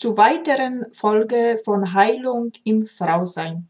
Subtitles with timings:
[0.00, 3.68] zu weiteren Folge von Heilung im Frausein.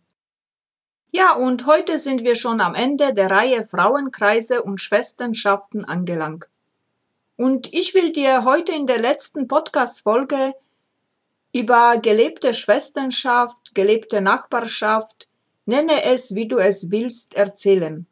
[1.11, 6.49] Ja, und heute sind wir schon am Ende der Reihe Frauenkreise und Schwesternschaften angelangt.
[7.37, 10.55] Und ich will dir heute in der letzten Podcast-Folge
[11.53, 15.27] über gelebte Schwesternschaft, gelebte Nachbarschaft,
[15.67, 18.07] Nenne es, wie du es willst, erzählen.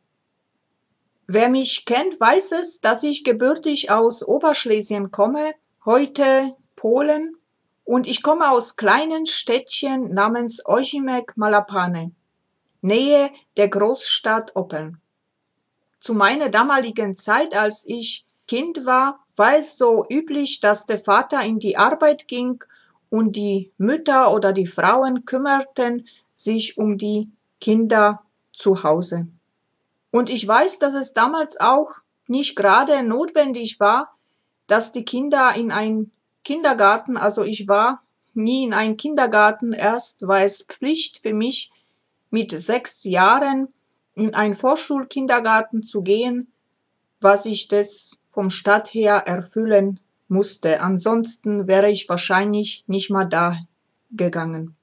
[1.28, 5.52] Wer mich kennt, weiß es, dass ich gebürtig aus Oberschlesien komme,
[5.84, 7.37] heute Polen,
[7.88, 12.12] und ich komme aus kleinen Städtchen namens Ozimek Malapane,
[12.82, 15.00] Nähe der Großstadt Oppeln.
[15.98, 21.42] Zu meiner damaligen Zeit, als ich Kind war, war es so üblich, dass der Vater
[21.42, 22.62] in die Arbeit ging
[23.08, 28.20] und die Mütter oder die Frauen kümmerten sich um die Kinder
[28.52, 29.28] zu Hause.
[30.10, 31.92] Und ich weiß, dass es damals auch
[32.26, 34.14] nicht gerade notwendig war,
[34.66, 36.12] dass die Kinder in ein
[36.48, 41.70] Kindergarten, also ich war nie in ein Kindergarten, erst war es Pflicht für mich,
[42.30, 43.68] mit sechs Jahren
[44.14, 46.50] in ein Vorschulkindergarten zu gehen,
[47.20, 50.80] was ich das vom Stadt her erfüllen musste.
[50.80, 53.58] Ansonsten wäre ich wahrscheinlich nicht mal da
[54.10, 54.74] gegangen.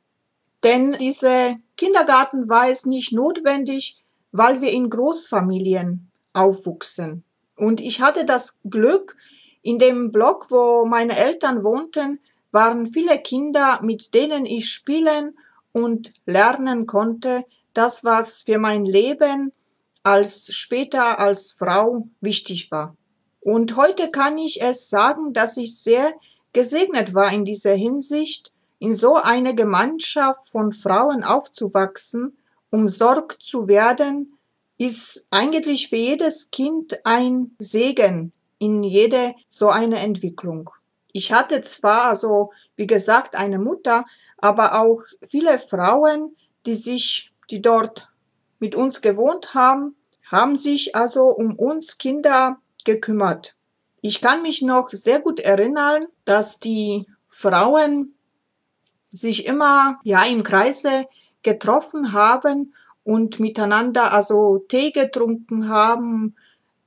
[0.64, 3.98] Denn diese Kindergarten war es nicht notwendig,
[4.32, 7.24] weil wir in Großfamilien aufwuchsen.
[7.56, 9.18] Und ich hatte das Glück,
[9.66, 12.20] in dem Block, wo meine Eltern wohnten,
[12.52, 15.36] waren viele Kinder, mit denen ich spielen
[15.72, 17.44] und lernen konnte,
[17.74, 19.52] das, was für mein Leben
[20.04, 22.96] als später als Frau wichtig war.
[23.42, 26.14] Und heute kann ich es sagen, dass ich sehr
[26.54, 32.38] gesegnet war in dieser Hinsicht in so einer Gemeinschaft von Frauen aufzuwachsen,
[32.70, 34.38] umsorgt zu werden,
[34.78, 38.32] ist eigentlich für jedes Kind ein Segen
[38.66, 40.72] in jede so eine Entwicklung.
[41.14, 44.06] Ich hatte zwar, also wie gesagt, eine Mutter,
[44.38, 48.10] aber auch viele Frauen, die sich, die dort
[48.60, 49.96] mit uns gewohnt haben,
[50.30, 53.56] haben sich also um uns Kinder gekümmert.
[54.02, 58.16] Ich kann mich noch sehr gut erinnern, dass die Frauen
[59.12, 61.06] sich immer ja im Kreise
[61.44, 62.74] getroffen haben
[63.04, 66.36] und miteinander also Tee getrunken haben,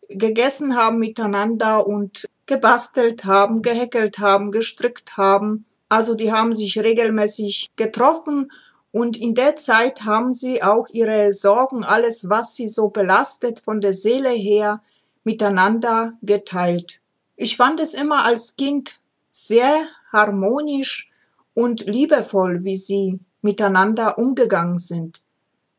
[0.08, 5.66] gegessen haben miteinander und gebastelt haben, gehäkelt haben, gestrickt haben.
[5.88, 8.50] Also die haben sich regelmäßig getroffen
[8.90, 13.80] und in der Zeit haben sie auch ihre Sorgen, alles, was sie so belastet von
[13.80, 14.82] der Seele her,
[15.24, 17.00] miteinander geteilt.
[17.36, 21.10] Ich fand es immer als Kind sehr harmonisch
[21.54, 25.22] und liebevoll, wie sie miteinander umgegangen sind.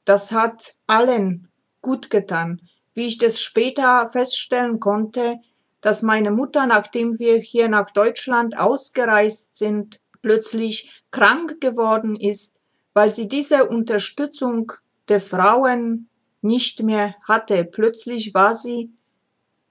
[0.06, 1.50] Das hat allen
[1.82, 2.62] gut getan.
[2.94, 5.38] Wie ich das später feststellen konnte,
[5.82, 12.62] dass meine Mutter, nachdem wir hier nach Deutschland ausgereist sind, plötzlich krank geworden ist,
[12.94, 14.74] weil sie diese Unterstützung
[15.08, 16.10] der Frauen
[16.42, 17.64] nicht mehr hatte.
[17.66, 18.92] Plötzlich war sie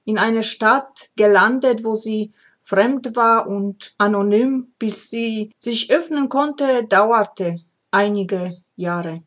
[0.05, 2.33] in einer Stadt gelandet, wo sie
[2.63, 7.57] fremd war und anonym, bis sie sich öffnen konnte, dauerte
[7.91, 9.23] einige Jahre.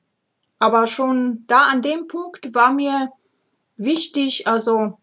[0.60, 3.12] Aber schon da an dem Punkt war mir
[3.84, 4.98] wichtig, also,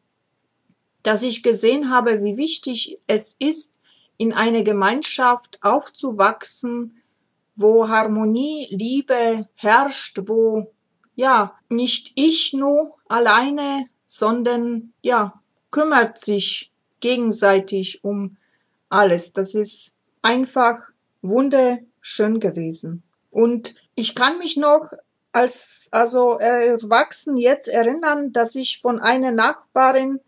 [1.03, 3.79] dass ich gesehen habe, wie wichtig es ist,
[4.17, 7.03] in einer Gemeinschaft aufzuwachsen,
[7.55, 10.73] wo Harmonie, Liebe herrscht, wo
[11.15, 15.41] ja nicht ich nur alleine, sondern ja
[15.71, 18.37] kümmert sich gegenseitig um
[18.89, 19.33] alles.
[19.33, 20.79] Das ist einfach
[21.23, 23.03] wunderschön gewesen.
[23.31, 24.93] Und ich kann mich noch
[25.39, 30.19] als also erwachsen jetzt erinnern, dass ich von einer Nachbarin,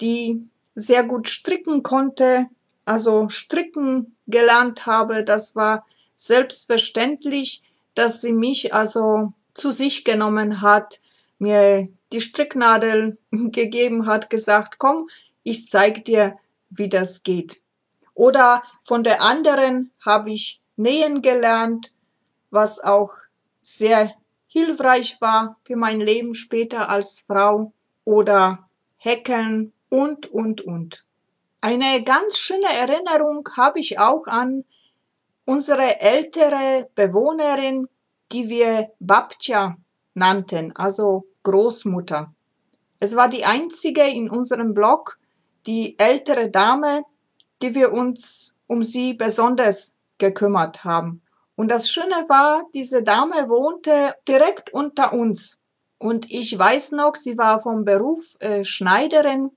[0.00, 2.46] die sehr gut stricken konnte,
[2.84, 5.24] also stricken gelernt habe.
[5.24, 5.84] Das war
[6.14, 7.64] selbstverständlich,
[7.96, 11.00] dass sie mich also zu sich genommen hat,
[11.40, 15.08] mir die Stricknadel gegeben hat, gesagt, komm,
[15.42, 16.38] ich zeig dir,
[16.70, 17.60] wie das geht.
[18.14, 21.92] Oder von der anderen habe ich nähen gelernt,
[22.50, 23.12] was auch
[23.60, 24.14] sehr
[24.50, 27.72] hilfreich war für mein Leben später als Frau
[28.04, 31.04] oder häkeln und, und, und.
[31.60, 34.64] Eine ganz schöne Erinnerung habe ich auch an
[35.44, 37.88] unsere ältere Bewohnerin,
[38.32, 39.76] die wir Babcha
[40.14, 42.34] nannten, also Großmutter.
[42.98, 45.18] Es war die einzige in unserem Blog,
[45.66, 47.02] die ältere Dame,
[47.62, 51.22] die wir uns um sie besonders gekümmert haben.
[51.60, 55.58] Und das Schöne war, diese Dame wohnte direkt unter uns.
[55.98, 59.50] Und ich weiß noch, sie war vom Beruf äh, Schneiderin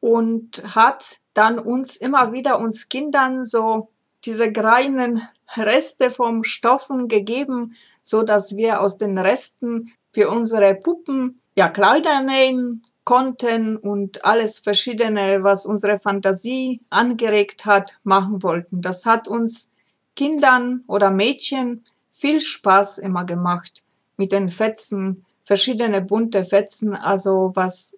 [0.00, 3.90] und hat dann uns immer wieder uns Kindern so
[4.24, 11.42] diese kleinen Reste vom Stoffen gegeben, so dass wir aus den Resten für unsere Puppen
[11.56, 18.80] ja Kleider nähen konnten und alles verschiedene, was unsere Fantasie angeregt hat, machen wollten.
[18.80, 19.74] Das hat uns
[20.20, 23.84] Kindern oder Mädchen viel Spaß immer gemacht
[24.18, 27.96] mit den Fetzen, verschiedene bunte Fetzen, also was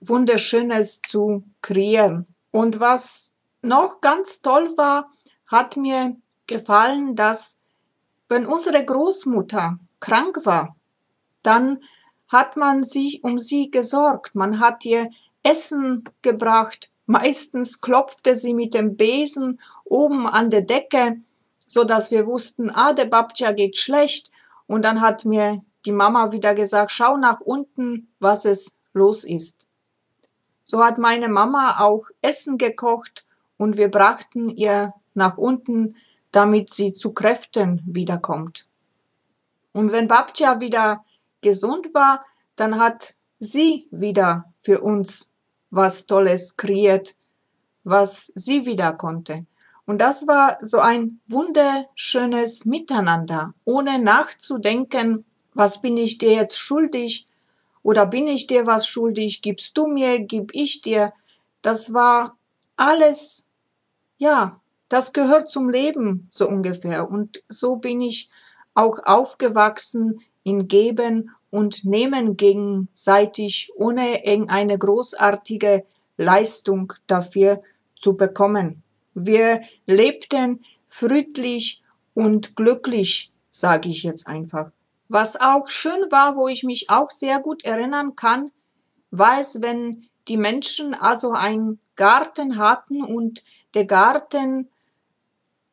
[0.00, 2.26] Wunderschönes zu kreieren.
[2.50, 5.12] Und was noch ganz toll war,
[5.48, 6.16] hat mir
[6.46, 7.60] gefallen, dass
[8.30, 10.74] wenn unsere Großmutter krank war,
[11.42, 11.80] dann
[12.28, 14.34] hat man sich um sie gesorgt.
[14.34, 15.10] Man hat ihr
[15.42, 16.88] Essen gebracht.
[17.04, 21.20] Meistens klopfte sie mit dem Besen oben an der Decke,
[21.70, 24.32] so dass wir wussten, ah, der Babtja geht schlecht.
[24.66, 29.68] Und dann hat mir die Mama wieder gesagt, schau nach unten, was es los ist.
[30.64, 33.24] So hat meine Mama auch Essen gekocht
[33.56, 35.94] und wir brachten ihr nach unten,
[36.32, 38.66] damit sie zu Kräften wiederkommt.
[39.70, 41.04] Und wenn Babtja wieder
[41.40, 42.24] gesund war,
[42.56, 45.34] dann hat sie wieder für uns
[45.70, 47.14] was Tolles kreiert,
[47.84, 49.46] was sie wieder konnte.
[49.90, 57.26] Und das war so ein wunderschönes Miteinander, ohne nachzudenken, was bin ich dir jetzt schuldig
[57.82, 61.12] oder bin ich dir was schuldig, gibst du mir, gib ich dir.
[61.60, 62.38] Das war
[62.76, 63.50] alles,
[64.16, 67.10] ja, das gehört zum Leben so ungefähr.
[67.10, 68.30] Und so bin ich
[68.74, 75.84] auch aufgewachsen in Geben und Nehmen gegenseitig, ohne irgendeine großartige
[76.16, 77.60] Leistung dafür
[78.00, 78.84] zu bekommen.
[79.26, 81.82] Wir lebten friedlich
[82.14, 84.70] und glücklich, sage ich jetzt einfach.
[85.08, 88.50] Was auch schön war, wo ich mich auch sehr gut erinnern kann,
[89.10, 93.42] war es, wenn die Menschen also einen Garten hatten und
[93.74, 94.68] der Garten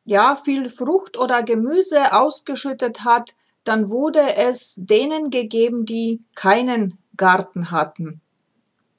[0.04, 3.34] ja viel Frucht oder Gemüse ausgeschüttet hat,
[3.64, 8.20] dann wurde es denen gegeben, die keinen Garten hatten.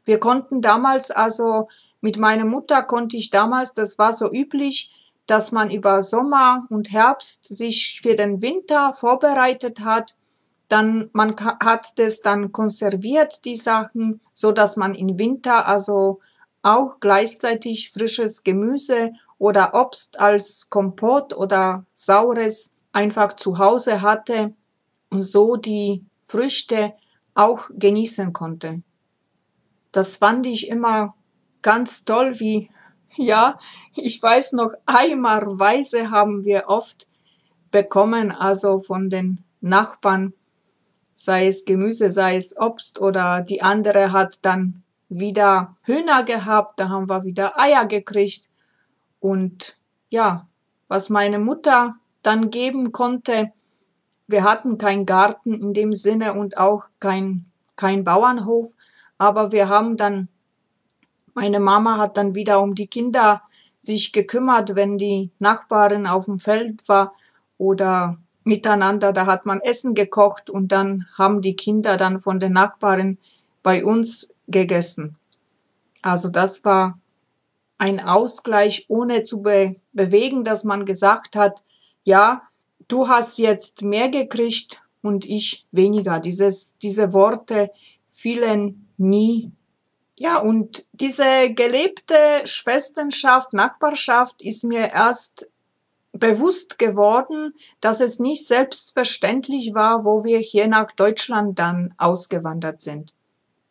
[0.06, 1.68] Wir konnten damals also
[2.02, 4.94] mit meiner Mutter konnte ich damals, das war so üblich,
[5.26, 10.16] dass man über Sommer und Herbst sich für den Winter vorbereitet hat
[10.70, 16.22] dann man hat das dann konserviert die Sachen, so dass man im Winter also
[16.62, 24.54] auch gleichzeitig frisches Gemüse oder Obst als Kompott oder saures einfach zu Hause hatte
[25.10, 26.94] und so die Früchte
[27.34, 28.84] auch genießen konnte.
[29.92, 31.16] Das fand ich immer
[31.62, 32.70] ganz toll, wie,
[33.16, 33.58] ja,
[33.96, 37.08] ich weiß noch, eimerweise haben wir oft
[37.72, 40.34] bekommen, also von den Nachbarn
[41.20, 46.88] sei es Gemüse, sei es Obst oder die andere hat dann wieder Hühner gehabt, da
[46.88, 48.50] haben wir wieder Eier gekriegt
[49.20, 50.48] und ja,
[50.88, 53.52] was meine Mutter dann geben konnte,
[54.28, 58.76] wir hatten keinen Garten in dem Sinne und auch kein, kein Bauernhof,
[59.18, 60.30] aber wir haben dann,
[61.40, 63.42] meine Mama hat dann wieder um die Kinder
[63.80, 67.14] sich gekümmert, wenn die Nachbarin auf dem Feld war
[67.58, 69.14] oder miteinander.
[69.14, 73.18] Da hat man Essen gekocht und dann haben die Kinder dann von den Nachbarn
[73.64, 75.16] bei uns gegessen.
[76.02, 77.00] Also das war
[77.78, 81.64] ein Ausgleich, ohne zu be bewegen, dass man gesagt hat,
[82.04, 82.42] ja,
[82.90, 86.20] du hast jetzt mehr gekriegt und ich weniger.
[86.20, 87.72] Dieses, diese Worte
[88.10, 89.52] fielen nie.
[90.22, 95.48] Ja, und diese gelebte Schwesternschaft, Nachbarschaft ist mir erst
[96.12, 103.14] bewusst geworden, dass es nicht selbstverständlich war, wo wir hier nach Deutschland dann ausgewandert sind.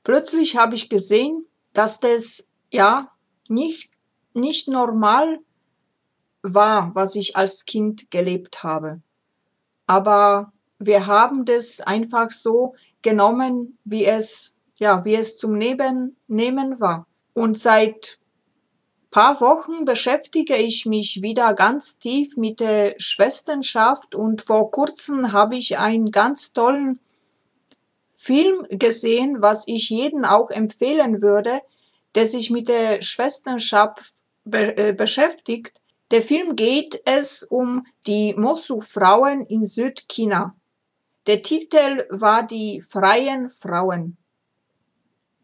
[0.04, 3.10] Plötzlich habe ich gesehen, dass das ja
[3.48, 3.92] nicht,
[4.32, 5.40] nicht normal
[6.40, 9.02] war, was ich als Kind gelebt habe.
[9.86, 16.80] Aber wir haben das einfach so genommen, wie es, ja, wie es zum Neben, Nehmen
[16.80, 17.06] war.
[17.34, 18.18] Und seit
[19.10, 25.56] paar Wochen beschäftige ich mich wieder ganz tief mit der Schwesternschaft und vor kurzem habe
[25.56, 27.00] ich einen ganz tollen
[28.10, 31.60] Film gesehen, was ich jeden auch empfehlen würde,
[32.14, 34.12] der sich mit der Schwesternschaft
[34.44, 35.80] be äh, beschäftigt.
[36.10, 40.54] Der Film geht es um die Mosu-Frauen in Südchina.
[41.26, 44.16] Der Titel war die freien Frauen.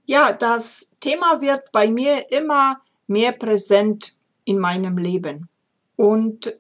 [0.07, 5.49] Ja, das Thema wird bei mir immer mehr präsent in meinem Leben.
[5.97, 6.53] Und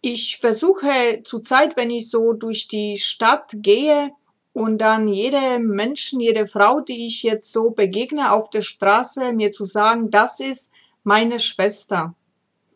[0.00, 4.10] ich versuche zurzeit, wenn ich so durch die Stadt gehe
[4.52, 9.52] und dann jede Menschen, jede Frau, die ich jetzt so begegne auf der Straße, mir
[9.52, 10.72] zu sagen, das ist
[11.04, 12.14] meine Schwester.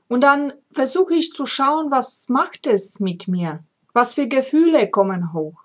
[0.09, 3.63] Und dann versuche ich zu schauen, was macht es mit mir?
[3.93, 5.65] Was für Gefühle kommen hoch?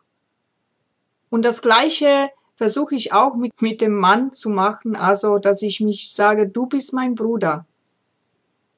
[1.29, 5.79] Und das Gleiche versuche ich auch mit, mit dem Mann zu machen, also dass ich
[5.79, 7.65] mich sage, du bist mein Bruder.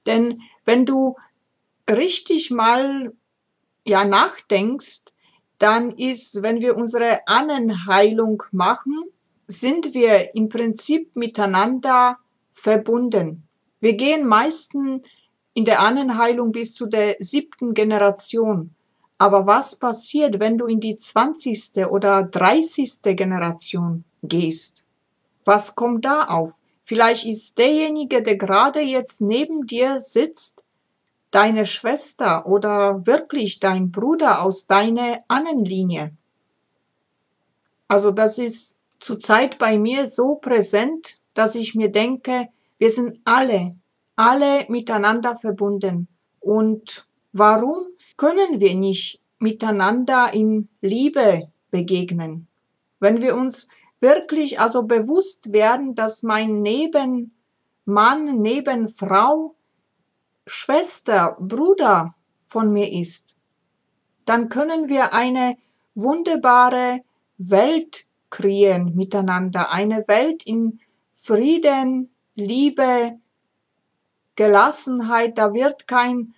[0.05, 1.15] Denn wenn du
[1.89, 3.13] richtig mal
[3.85, 5.05] ja nachdenkst,
[5.57, 9.03] dann ist, wenn wir unsere Annenheilung machen,
[9.47, 12.17] sind wir im Prinzip miteinander
[12.51, 13.47] verbunden.
[13.79, 15.07] Wir gehen meistens
[15.53, 18.74] in der Annenheilung bis zu der siebten Generation.
[19.17, 24.83] Aber was passiert, wenn du in die zwanzigste oder dreißigste Generation gehst?
[25.45, 26.55] Was kommt da auf?
[26.83, 30.63] Vielleicht ist derjenige, der gerade jetzt neben dir sitzt,
[31.31, 36.13] deine Schwester oder wirklich dein Bruder aus deiner Annenlinie.
[37.87, 43.75] Also das ist zurzeit bei mir so präsent, dass ich mir denke, wir sind alle,
[44.15, 46.07] alle miteinander verbunden.
[46.39, 52.47] Und warum können wir nicht miteinander in Liebe begegnen.
[52.99, 53.67] Wenn wir uns
[53.99, 59.55] wirklich also bewusst werden, dass mein Nebenmann, Nebenfrau,
[60.47, 63.35] Schwester, Bruder von mir ist,
[64.25, 65.57] dann können wir eine
[65.95, 67.01] wunderbare
[67.37, 70.79] Welt kreieren miteinander, eine Welt in
[71.13, 73.19] Frieden, Liebe,
[74.35, 76.33] Gelassenheit, da wird kein,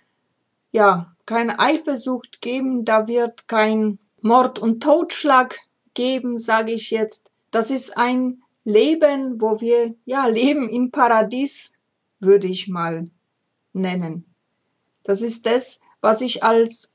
[0.70, 5.58] ja, keine Eifersucht geben, da wird kein Mord und Totschlag
[5.92, 7.30] geben, sage ich jetzt.
[7.50, 11.74] Das ist ein Leben, wo wir ja leben im Paradies,
[12.18, 13.10] würde ich mal
[13.74, 14.24] nennen.
[15.02, 16.94] Das ist das, was ich als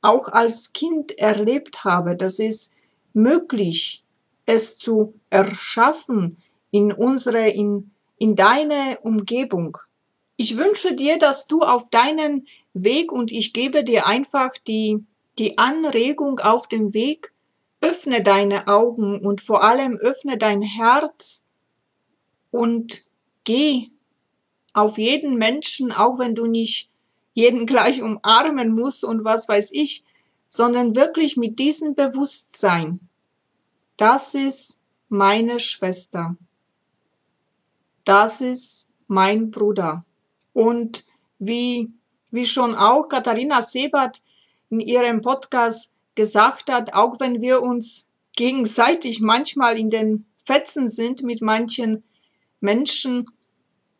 [0.00, 2.14] auch als Kind erlebt habe.
[2.14, 2.76] Das ist
[3.12, 4.04] möglich,
[4.46, 9.76] es zu erschaffen in unsere, in, in deine Umgebung.
[10.36, 15.04] Ich wünsche dir, dass du auf deinen Weg und ich gebe dir einfach die,
[15.38, 17.32] die Anregung auf dem Weg,
[17.80, 21.44] öffne deine Augen und vor allem öffne dein Herz
[22.50, 23.04] und
[23.44, 23.88] geh
[24.72, 26.88] auf jeden Menschen, auch wenn du nicht
[27.34, 30.04] jeden gleich umarmen musst und was weiß ich,
[30.48, 33.00] sondern wirklich mit diesem Bewusstsein.
[33.96, 36.36] Das ist meine Schwester.
[38.04, 40.04] Das ist mein Bruder.
[40.52, 41.04] Und
[41.38, 41.90] wie,
[42.30, 44.22] wie schon auch Katharina Sebert
[44.70, 51.22] in ihrem Podcast gesagt hat, auch wenn wir uns gegenseitig manchmal in den Fetzen sind
[51.22, 52.04] mit manchen
[52.60, 53.26] Menschen,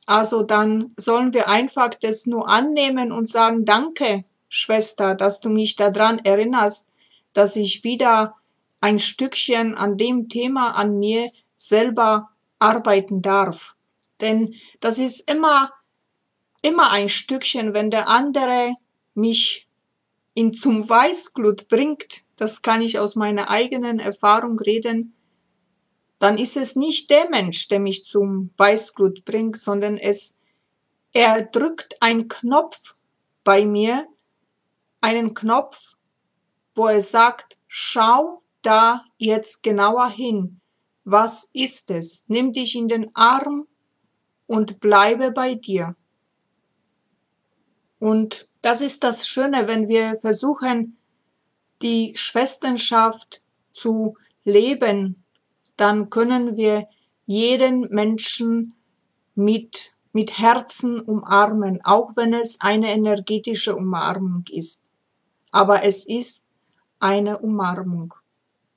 [0.06, 5.76] also dann sollen wir einfach das nur annehmen und sagen, danke, Schwester, dass du mich
[5.76, 6.90] daran erinnerst,
[7.32, 8.34] dass ich wieder
[8.80, 13.76] ein Stückchen an dem Thema an mir selber arbeiten darf.
[14.20, 15.72] Denn das ist immer
[16.62, 18.74] immer ein Stückchen, wenn der andere
[19.14, 19.68] mich
[20.34, 25.14] in zum Weißglut bringt, das kann ich aus meiner eigenen Erfahrung reden,
[26.18, 30.38] dann ist es nicht der Mensch, der mich zum Weißglut bringt, sondern es,
[31.12, 32.94] er drückt einen Knopf
[33.44, 34.06] bei mir,
[35.00, 35.96] einen Knopf,
[36.74, 40.60] wo er sagt, schau da jetzt genauer hin.
[41.04, 42.24] Was ist es?
[42.28, 43.66] Nimm dich in den Arm
[44.46, 45.96] und bleibe bei dir.
[48.02, 50.96] Und das ist das Schöne, wenn wir versuchen,
[51.82, 55.22] die Schwesternschaft zu leben,
[55.76, 56.88] dann können wir
[57.26, 58.74] jeden Menschen
[59.36, 64.90] mit, mit Herzen umarmen, auch wenn es eine energetische Umarmung ist.
[65.52, 66.48] Aber es ist
[66.98, 68.14] eine Umarmung.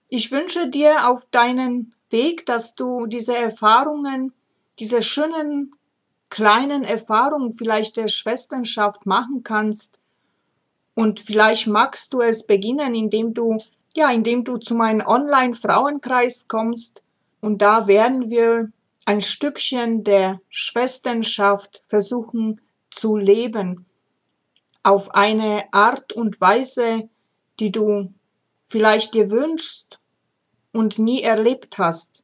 [0.07, 4.33] Ich wünsche dir auf deinen Weg, dass du diese Erfahrungen,
[4.77, 5.71] diese schönen
[6.29, 9.99] kleinen Erfahrung vielleicht der Schwesternschaft machen kannst.
[10.93, 13.57] Und vielleicht magst du es beginnen, indem du,
[13.95, 17.03] ja, indem du zu meinem Online-Frauenkreis kommst.
[17.41, 18.71] Und da werden wir
[19.05, 23.85] ein Stückchen der Schwesternschaft versuchen zu leben.
[24.83, 27.09] Auf eine Art und Weise,
[27.59, 28.13] die du
[28.63, 29.99] vielleicht dir wünschst
[30.71, 32.23] und nie erlebt hast.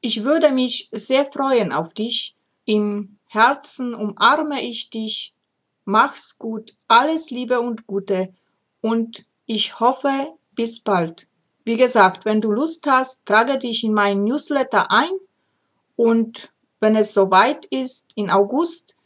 [0.00, 2.36] Ich würde mich sehr freuen auf dich.
[2.64, 5.34] Im Herzen umarme ich dich.
[5.84, 8.34] Mach's gut, alles Liebe und Gute
[8.80, 10.10] und ich hoffe,
[10.52, 11.28] bis bald.
[11.64, 15.10] Wie gesagt, wenn du Lust hast, trage dich in meinen Newsletter ein
[15.96, 18.96] und wenn es soweit ist, in August,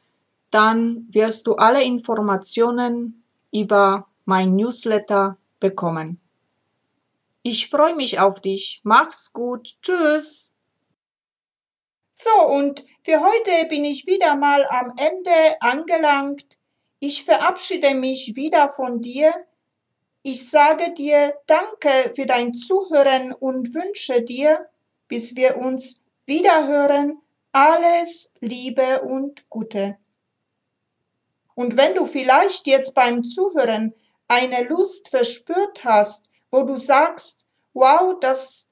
[0.50, 6.20] dann wirst du alle Informationen über mein Newsletter bekommen.
[7.42, 8.80] Ich freue mich auf dich.
[8.84, 9.74] Mach's gut.
[9.82, 10.54] Tschüss.
[12.12, 16.58] So, und für heute bin ich wieder mal am Ende angelangt.
[17.00, 19.32] Ich verabschiede mich wieder von dir.
[20.22, 24.68] Ich sage dir Danke für dein Zuhören und wünsche dir,
[25.08, 29.98] bis wir uns wiederhören, alles Liebe und Gute.
[31.54, 33.94] Und wenn du vielleicht jetzt beim Zuhören
[34.28, 38.71] eine Lust verspürt hast, wo du sagst, wow, das